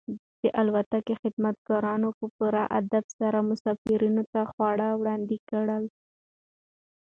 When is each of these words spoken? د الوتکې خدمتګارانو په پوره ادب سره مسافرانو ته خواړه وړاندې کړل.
د 0.41 0.43
الوتکې 0.59 1.13
خدمتګارانو 1.21 2.09
په 2.19 2.25
پوره 2.35 2.63
ادب 2.79 3.05
سره 3.19 3.37
مسافرانو 3.49 4.23
ته 4.33 4.41
خواړه 4.51 4.87
وړاندې 4.99 5.37
کړل. 5.49 5.83